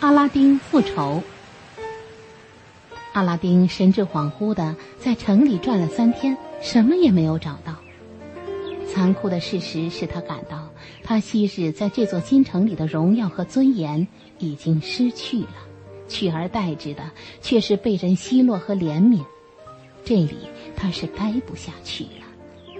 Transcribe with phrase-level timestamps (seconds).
[0.00, 1.22] 阿拉丁复仇。
[3.12, 7.74] 阿拉丁神志恍惚的在城里转了三天，什么也没有找到。
[8.86, 10.70] 残酷的事实使他感到，
[11.02, 14.06] 他昔日在这座金城里的荣耀和尊严
[14.38, 15.54] 已经失去了，
[16.06, 17.02] 取而代之的
[17.42, 19.24] 却是被人奚落和怜悯。
[20.04, 20.38] 这里
[20.76, 22.78] 他是待不下去了。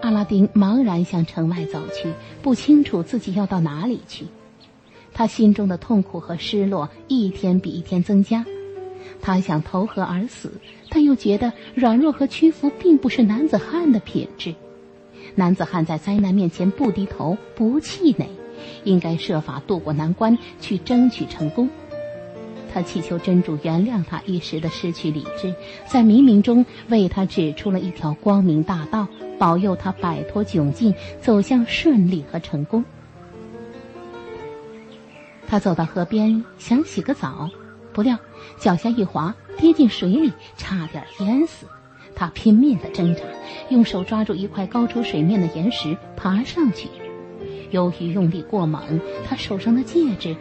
[0.00, 4.24] 阿拉丁茫然向城外走去，不清楚自己要到哪里去。
[5.18, 8.46] 他心中的痛苦和失落一天比一天增加。
[9.20, 10.52] 他想投河而死，
[10.90, 14.54] 但又觉得软弱和屈服并不是男子汉的品质。
[15.34, 18.28] 男子汉在灾难面前不低头、不气馁，
[18.84, 21.68] 应该设法渡过难关，去争取成功。
[22.72, 25.52] 他祈求真主原谅他一时的失去理智，
[25.84, 32.84] 在冥冥中为他指出了一条光明大道，保佑他摆脱窘境，走向顺利和成功。
[35.48, 37.48] 他走到河边，想洗个澡。
[37.94, 38.18] 不料，
[38.58, 41.66] 脚下一滑，跌进水里，差点淹死。
[42.14, 43.22] 他拼命的挣扎，
[43.70, 46.88] 用手抓住一块高出水面的岩石，爬上去。
[47.70, 50.36] 由于用力过猛，他手上的戒指，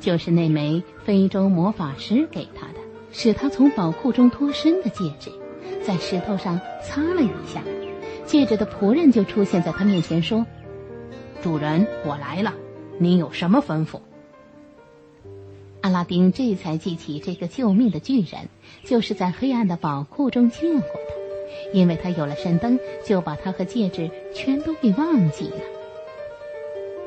[0.00, 2.80] 就是那枚非洲魔法师给他的，
[3.12, 5.30] 使他从宝库中脱身的戒指，
[5.82, 7.62] 在石头上擦了一下，
[8.24, 10.44] 戒指的仆人就出现在他面前，说
[11.42, 12.54] ：“主人，我来了，
[12.98, 14.00] 您有什么吩咐？”
[15.84, 18.48] 阿拉丁这才记起，这个救命的巨人
[18.84, 21.74] 就是在黑暗的宝库中见过的。
[21.74, 25.58] 因为他有了神灯，就把他和戒指全都给忘记了。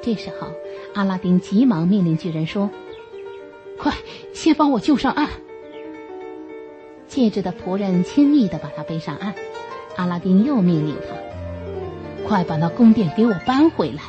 [0.04, 0.52] 这时候，
[0.94, 2.70] 阿拉丁急忙命令巨人说
[3.82, 3.96] ：“快，
[4.36, 5.28] 先帮我救上岸！”
[7.10, 9.34] 戒指的仆人轻易的把他背上岸。
[9.96, 11.16] 阿拉丁又命令他
[12.30, 14.04] ：“快把那宫殿给我搬回来！”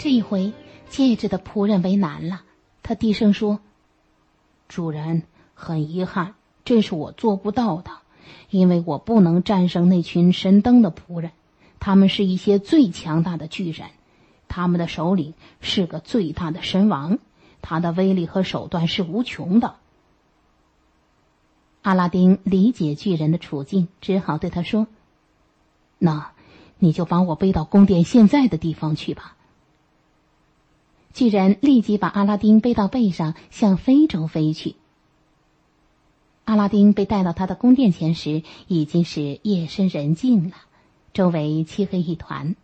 [0.00, 0.54] 这一回，
[0.88, 2.44] 戒指的仆人为难了。
[2.88, 3.58] 他低声说
[4.68, 6.34] ：“主人，很遗憾，
[6.64, 7.90] 这是我做不到的，
[8.48, 11.32] 因为我不能战胜那群神灯的仆人，
[11.80, 13.88] 他们是一些最强大的巨人，
[14.46, 17.18] 他们的首领是个最大的神王，
[17.60, 19.74] 他的威力和手段是无穷的。”
[21.82, 24.86] 阿拉丁理解巨人的处境，只好对他说
[25.98, 26.30] ：“那，
[26.78, 29.32] 你就把我背到宫殿现在的地方去吧。”
[31.16, 34.74] 巨人立即把阿拉丁背到背上，向非洲飞去。
[36.44, 40.56] 阿拉丁被带到他的宫殿前时，已经是夜深人静了，
[41.14, 42.54] 周围漆黑一团。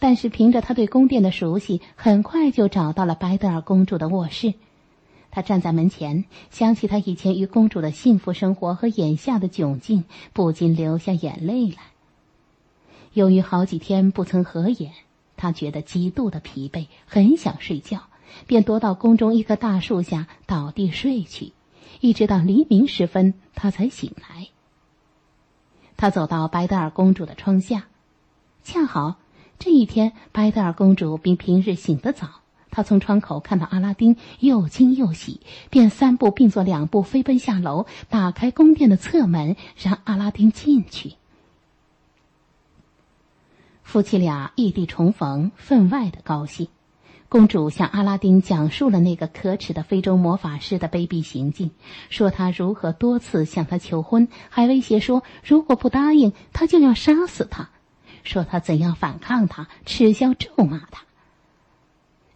[0.00, 4.54] 但是凭着他对宫殿的熟悉，很快就找到了白德尔公主的卧室。
[5.30, 11.76] 他站在门前，想起他以前与公主的幸福生活和眼下的窘境，不禁流下眼泪来。
[13.12, 14.90] 由于好几天不曾合眼。
[15.40, 18.02] 他觉得极度的疲惫，很想睡觉，
[18.46, 21.54] 便躲到宫中一棵大树下倒地睡去，
[22.00, 24.48] 一直到黎明时分，他才醒来。
[25.96, 27.86] 他走到白德尔公主的窗下，
[28.62, 29.16] 恰好
[29.58, 32.28] 这一天白德尔公主比平日醒得早。
[32.70, 35.40] 她从窗口看到阿拉丁，又惊又喜，
[35.70, 41.14] 便三步并作两步飞奔下楼，打开宫殿的侧门，让阿拉丁进去。
[43.90, 46.68] 夫妻俩异地重逢，分外的高兴。
[47.28, 51.72] 公主向阿拉丁讲述了那个可耻的非洲魔法师的卑鄙行径，
[52.08, 57.70] 说他如何多次向他求婚，还威胁说如果不答应，他就要杀死他。
[58.22, 61.02] 说他怎样反抗他，耻笑咒骂他。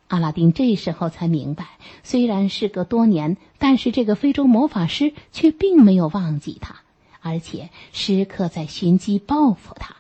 [0.09, 1.69] 阿拉丁这时候才明白，
[2.03, 6.81] 虽然事隔多年，但是这个非洲魔法师却并没有忘记他，
[7.21, 9.95] 而且时刻在寻机报复他。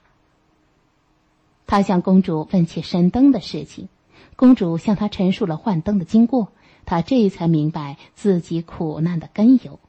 [1.74, 3.88] 他向公主问起神灯的事情，
[4.36, 6.52] 公主向他陈述了换灯的经过，
[6.84, 9.80] 他这才明白自己苦难的根由。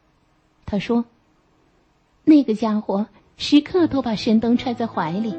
[0.66, 1.06] 他说
[2.26, 3.06] ：“那个家伙
[3.38, 5.38] 时刻都把神灯揣在怀里。”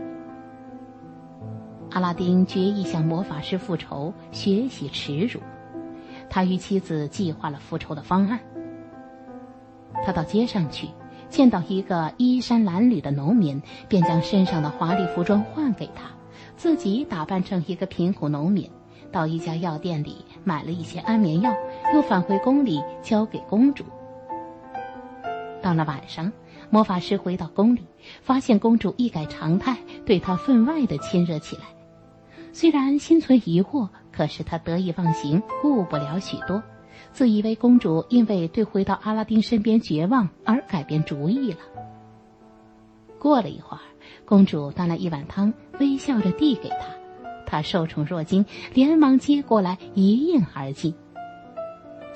[1.90, 5.40] 阿拉丁决意向魔法师复仇，学习耻辱。
[6.30, 8.38] 他与妻子计划了复仇的方案。
[10.04, 10.86] 他到街上去，
[11.28, 16.08] 见到一个衣衫褴褛的农民，便将身上的华丽服装换给他。
[16.56, 18.70] 自己打扮成一个贫苦农民，
[19.12, 21.54] 到一家药店里买了一些安眠药，
[21.94, 23.84] 又返回宫里交给公主。
[25.62, 26.32] 到了晚上，
[26.70, 27.86] 魔法师回到宫里，
[28.22, 31.62] 发现公主一改常态，对他分外的亲热起来。
[32.52, 36.62] 虽然心存疑惑，可是他得意忘形，顾不了许多，
[37.12, 41.58] 自以为公主因为对回到阿拉丁身边绝望而改变主意了。
[43.26, 43.80] 过了一会儿。
[44.24, 46.86] 公主端来一碗汤，微笑着递给他，
[47.44, 50.94] 他受宠若惊，连忙接过来一饮而尽。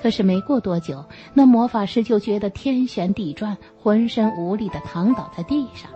[0.01, 1.05] 可是没过多久，
[1.35, 5.91] 那魔法师就觉得天旋地转，浑身无力的躺倒在地上。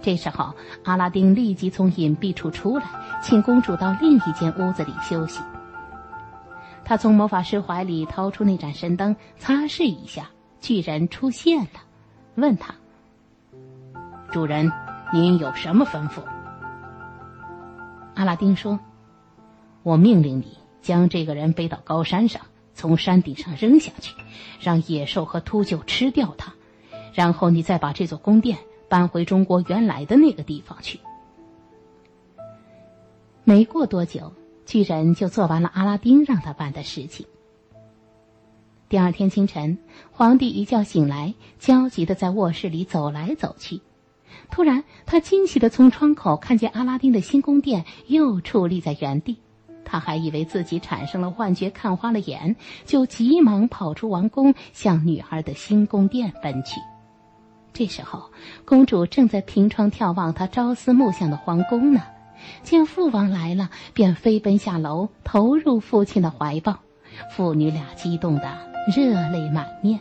[0.00, 0.54] 这时候，
[0.84, 2.84] 阿拉丁立即从隐蔽处出来，
[3.20, 5.40] 请公主到另一间屋子里休息。
[6.84, 10.30] 他从魔法师怀里掏出那盏神灯，擦拭一下，
[10.60, 11.80] 巨人出现了，
[12.36, 12.72] 问他
[14.32, 14.72] ：“主人，
[15.12, 16.22] 您有什么吩咐？”
[18.16, 18.80] 阿拉丁说
[19.84, 22.42] ：“我命令你将这个人背到高山上，
[22.74, 24.14] 从山顶上扔下去，
[24.58, 26.52] 让野兽和秃鹫吃掉他，
[27.12, 28.58] 然后你再把这座宫殿
[28.88, 30.98] 搬回中国原来的那个地方去。”
[33.44, 34.32] 没过多久。
[34.64, 37.26] 巨人就做完了阿拉丁让他办的事情。
[38.88, 39.76] 第二天清晨，
[40.12, 43.82] 皇帝一觉醒来，焦急的在卧室里走来走去。
[44.50, 49.38] 突然，他惊喜的从窗口看见阿拉丁的新宫殿又矗立在原地。
[49.84, 56.80] 他还以为自己产生了幻觉，看花了眼，就急忙跑出王宫，向女孩的新宫殿奔去。
[57.72, 58.30] 这时候，
[58.64, 62.02] 公主正在凭窗眺望她朝思暮想的皇宫呢。
[62.62, 66.78] 见父王来了，便飞奔下楼，投入父亲的怀抱。
[67.30, 68.58] 父女俩激动得
[68.94, 70.00] 热泪满面。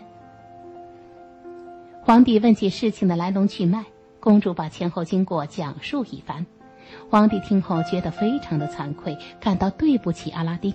[2.02, 3.86] 皇帝问起事情的来龙去脉，
[4.22, 6.46] 公主把前后经过讲述一番。
[7.10, 10.74] 皇帝听后觉得非常的惭愧，感到对不起阿拉丁，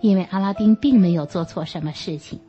[0.00, 2.40] 因为阿拉丁并没有做错什么事情。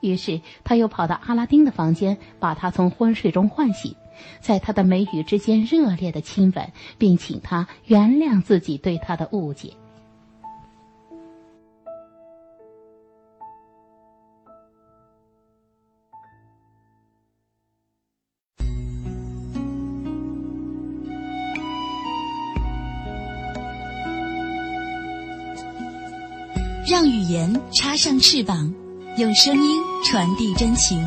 [0.00, 3.94] 于是他又跑到阿拉丁的房间，把他从昏睡中唤醒。
[4.40, 9.72] 在他的眉宇之间热烈的亲吻，并请他原谅自己对他的误解。
[26.88, 28.72] 让语言插上翅膀，
[29.18, 30.98] 用声音传递真情。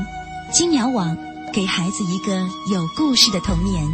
[0.53, 1.17] 金鸟网。
[1.53, 3.85] 给孩子一个有故事的童年。